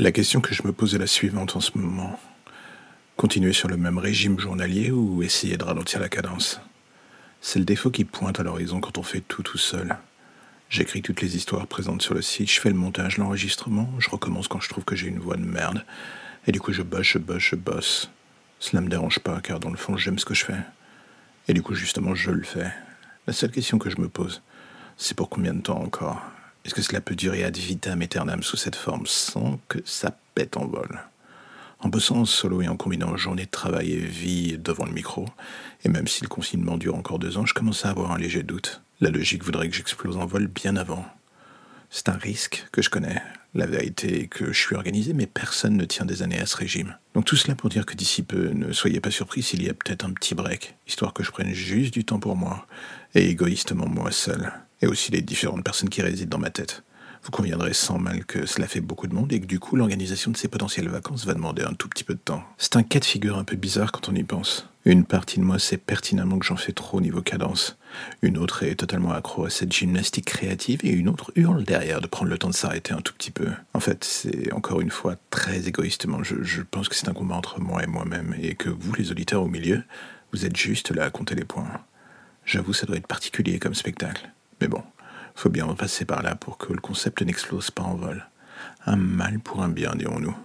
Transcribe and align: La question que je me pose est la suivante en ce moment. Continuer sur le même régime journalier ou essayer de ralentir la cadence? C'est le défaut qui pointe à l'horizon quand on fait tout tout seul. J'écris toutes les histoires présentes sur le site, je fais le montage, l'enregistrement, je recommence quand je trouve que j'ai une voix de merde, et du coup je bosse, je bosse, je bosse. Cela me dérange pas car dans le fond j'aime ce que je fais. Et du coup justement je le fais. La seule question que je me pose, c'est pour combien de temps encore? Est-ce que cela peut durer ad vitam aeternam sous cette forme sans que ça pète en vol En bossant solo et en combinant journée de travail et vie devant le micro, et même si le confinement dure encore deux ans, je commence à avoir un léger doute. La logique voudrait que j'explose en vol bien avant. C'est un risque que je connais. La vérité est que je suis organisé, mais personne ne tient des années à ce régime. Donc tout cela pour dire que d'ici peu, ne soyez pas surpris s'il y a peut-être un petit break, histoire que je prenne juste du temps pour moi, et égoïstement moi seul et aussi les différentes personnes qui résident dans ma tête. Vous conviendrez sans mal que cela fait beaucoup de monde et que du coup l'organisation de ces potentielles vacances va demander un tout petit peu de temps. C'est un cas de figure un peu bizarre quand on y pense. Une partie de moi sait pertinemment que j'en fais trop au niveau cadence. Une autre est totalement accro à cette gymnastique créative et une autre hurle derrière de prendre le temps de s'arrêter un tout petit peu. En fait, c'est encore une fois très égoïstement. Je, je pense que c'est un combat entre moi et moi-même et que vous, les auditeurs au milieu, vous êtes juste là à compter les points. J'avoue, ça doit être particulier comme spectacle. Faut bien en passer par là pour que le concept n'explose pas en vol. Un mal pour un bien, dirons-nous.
La 0.00 0.12
question 0.12 0.40
que 0.40 0.54
je 0.54 0.62
me 0.62 0.72
pose 0.72 0.94
est 0.94 0.98
la 0.98 1.06
suivante 1.06 1.56
en 1.56 1.60
ce 1.60 1.76
moment. 1.76 2.18
Continuer 3.18 3.52
sur 3.52 3.68
le 3.68 3.76
même 3.76 3.98
régime 3.98 4.40
journalier 4.40 4.90
ou 4.90 5.22
essayer 5.22 5.58
de 5.58 5.64
ralentir 5.64 6.00
la 6.00 6.08
cadence? 6.08 6.58
C'est 7.42 7.58
le 7.58 7.66
défaut 7.66 7.90
qui 7.90 8.06
pointe 8.06 8.40
à 8.40 8.42
l'horizon 8.42 8.80
quand 8.80 8.96
on 8.96 9.02
fait 9.02 9.20
tout 9.20 9.42
tout 9.42 9.58
seul. 9.58 9.98
J'écris 10.70 11.02
toutes 11.02 11.20
les 11.20 11.36
histoires 11.36 11.66
présentes 11.66 12.00
sur 12.00 12.14
le 12.14 12.22
site, 12.22 12.50
je 12.50 12.60
fais 12.62 12.70
le 12.70 12.76
montage, 12.76 13.18
l'enregistrement, 13.18 13.90
je 13.98 14.08
recommence 14.08 14.48
quand 14.48 14.60
je 14.60 14.70
trouve 14.70 14.86
que 14.86 14.96
j'ai 14.96 15.08
une 15.08 15.18
voix 15.18 15.36
de 15.36 15.44
merde, 15.44 15.84
et 16.46 16.52
du 16.52 16.60
coup 16.60 16.72
je 16.72 16.80
bosse, 16.80 17.06
je 17.06 17.18
bosse, 17.18 17.42
je 17.42 17.56
bosse. 17.56 18.10
Cela 18.58 18.80
me 18.80 18.88
dérange 18.88 19.18
pas 19.18 19.42
car 19.42 19.60
dans 19.60 19.68
le 19.68 19.76
fond 19.76 19.98
j'aime 19.98 20.18
ce 20.18 20.24
que 20.24 20.32
je 20.32 20.46
fais. 20.46 20.60
Et 21.46 21.52
du 21.52 21.60
coup 21.60 21.74
justement 21.74 22.14
je 22.14 22.30
le 22.30 22.44
fais. 22.44 22.72
La 23.26 23.34
seule 23.34 23.50
question 23.50 23.78
que 23.78 23.90
je 23.90 24.00
me 24.00 24.08
pose, 24.08 24.40
c'est 24.96 25.14
pour 25.14 25.28
combien 25.28 25.52
de 25.52 25.60
temps 25.60 25.82
encore? 25.82 26.22
Est-ce 26.70 26.74
que 26.76 26.82
cela 26.82 27.00
peut 27.00 27.16
durer 27.16 27.42
ad 27.42 27.56
vitam 27.56 28.00
aeternam 28.00 28.44
sous 28.44 28.56
cette 28.56 28.76
forme 28.76 29.04
sans 29.04 29.58
que 29.66 29.80
ça 29.84 30.16
pète 30.36 30.56
en 30.56 30.66
vol 30.66 31.00
En 31.80 31.88
bossant 31.88 32.24
solo 32.24 32.62
et 32.62 32.68
en 32.68 32.76
combinant 32.76 33.16
journée 33.16 33.46
de 33.46 33.50
travail 33.50 33.90
et 33.90 33.98
vie 33.98 34.56
devant 34.56 34.84
le 34.84 34.92
micro, 34.92 35.26
et 35.84 35.88
même 35.88 36.06
si 36.06 36.22
le 36.22 36.28
confinement 36.28 36.76
dure 36.76 36.94
encore 36.94 37.18
deux 37.18 37.38
ans, 37.38 37.44
je 37.44 37.54
commence 37.54 37.84
à 37.84 37.90
avoir 37.90 38.12
un 38.12 38.18
léger 38.18 38.44
doute. 38.44 38.82
La 39.00 39.10
logique 39.10 39.42
voudrait 39.42 39.68
que 39.68 39.74
j'explose 39.74 40.16
en 40.16 40.26
vol 40.26 40.46
bien 40.46 40.76
avant. 40.76 41.04
C'est 41.90 42.08
un 42.08 42.16
risque 42.16 42.64
que 42.70 42.82
je 42.82 42.90
connais. 42.90 43.20
La 43.52 43.66
vérité 43.66 44.20
est 44.20 44.26
que 44.28 44.52
je 44.52 44.58
suis 44.60 44.76
organisé, 44.76 45.12
mais 45.12 45.26
personne 45.26 45.76
ne 45.76 45.84
tient 45.86 46.06
des 46.06 46.22
années 46.22 46.38
à 46.38 46.46
ce 46.46 46.56
régime. 46.56 46.96
Donc 47.14 47.24
tout 47.24 47.34
cela 47.34 47.56
pour 47.56 47.68
dire 47.68 47.84
que 47.84 47.96
d'ici 47.96 48.22
peu, 48.22 48.50
ne 48.50 48.72
soyez 48.72 49.00
pas 49.00 49.10
surpris 49.10 49.42
s'il 49.42 49.64
y 49.64 49.68
a 49.68 49.74
peut-être 49.74 50.04
un 50.04 50.12
petit 50.12 50.36
break, 50.36 50.76
histoire 50.86 51.14
que 51.14 51.24
je 51.24 51.32
prenne 51.32 51.52
juste 51.52 51.92
du 51.92 52.04
temps 52.04 52.20
pour 52.20 52.36
moi, 52.36 52.68
et 53.16 53.28
égoïstement 53.28 53.88
moi 53.88 54.12
seul 54.12 54.52
et 54.82 54.86
aussi 54.86 55.12
les 55.12 55.22
différentes 55.22 55.64
personnes 55.64 55.88
qui 55.88 56.02
résident 56.02 56.30
dans 56.30 56.38
ma 56.38 56.50
tête. 56.50 56.82
Vous 57.22 57.30
conviendrez 57.30 57.74
sans 57.74 57.98
mal 57.98 58.24
que 58.24 58.46
cela 58.46 58.66
fait 58.66 58.80
beaucoup 58.80 59.06
de 59.06 59.14
monde 59.14 59.32
et 59.32 59.40
que 59.40 59.46
du 59.46 59.58
coup 59.58 59.76
l'organisation 59.76 60.30
de 60.30 60.36
ces 60.38 60.48
potentielles 60.48 60.88
vacances 60.88 61.26
va 61.26 61.34
demander 61.34 61.62
un 61.62 61.74
tout 61.74 61.88
petit 61.88 62.04
peu 62.04 62.14
de 62.14 62.20
temps. 62.20 62.42
C'est 62.56 62.76
un 62.76 62.82
cas 62.82 62.98
de 62.98 63.04
figure 63.04 63.36
un 63.36 63.44
peu 63.44 63.56
bizarre 63.56 63.92
quand 63.92 64.08
on 64.08 64.14
y 64.14 64.22
pense. 64.22 64.70
Une 64.86 65.04
partie 65.04 65.38
de 65.38 65.44
moi 65.44 65.58
sait 65.58 65.76
pertinemment 65.76 66.38
que 66.38 66.46
j'en 66.46 66.56
fais 66.56 66.72
trop 66.72 66.96
au 66.96 67.00
niveau 67.02 67.20
cadence. 67.20 67.76
Une 68.22 68.38
autre 68.38 68.62
est 68.62 68.76
totalement 68.76 69.12
accro 69.12 69.44
à 69.44 69.50
cette 69.50 69.70
gymnastique 69.70 70.24
créative 70.24 70.80
et 70.82 70.90
une 70.90 71.10
autre 71.10 71.32
hurle 71.34 71.64
derrière 71.64 72.00
de 72.00 72.06
prendre 72.06 72.30
le 72.30 72.38
temps 72.38 72.48
de 72.48 72.54
s'arrêter 72.54 72.94
un 72.94 73.02
tout 73.02 73.12
petit 73.12 73.30
peu. 73.30 73.48
En 73.74 73.80
fait, 73.80 74.02
c'est 74.02 74.50
encore 74.54 74.80
une 74.80 74.90
fois 74.90 75.16
très 75.28 75.68
égoïstement. 75.68 76.22
Je, 76.22 76.42
je 76.42 76.62
pense 76.62 76.88
que 76.88 76.94
c'est 76.94 77.10
un 77.10 77.12
combat 77.12 77.34
entre 77.34 77.60
moi 77.60 77.82
et 77.82 77.86
moi-même 77.86 78.34
et 78.40 78.54
que 78.54 78.70
vous, 78.70 78.94
les 78.94 79.10
auditeurs 79.10 79.42
au 79.42 79.48
milieu, 79.48 79.82
vous 80.32 80.46
êtes 80.46 80.56
juste 80.56 80.90
là 80.90 81.04
à 81.04 81.10
compter 81.10 81.34
les 81.34 81.44
points. 81.44 81.68
J'avoue, 82.46 82.72
ça 82.72 82.86
doit 82.86 82.96
être 82.96 83.06
particulier 83.06 83.58
comme 83.58 83.74
spectacle. 83.74 84.30
Faut 85.40 85.48
bien 85.48 85.64
en 85.64 85.74
passer 85.74 86.04
par 86.04 86.22
là 86.22 86.34
pour 86.34 86.58
que 86.58 86.70
le 86.70 86.82
concept 86.82 87.22
n'explose 87.22 87.70
pas 87.70 87.82
en 87.82 87.94
vol. 87.94 88.26
Un 88.84 88.96
mal 88.96 89.40
pour 89.40 89.62
un 89.62 89.70
bien, 89.70 89.94
dirons-nous. 89.94 90.36